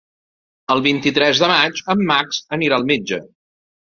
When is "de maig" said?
1.43-1.81